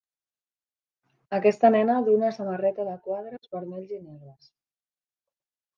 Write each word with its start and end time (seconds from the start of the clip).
Aquesta 1.39 1.71
nena 1.75 1.99
duu 2.07 2.17
una 2.21 2.33
samarreta 2.39 2.87
de 2.89 2.97
quadres 3.05 3.55
vermells 3.55 3.95
i 3.99 4.03
negres. 4.09 4.53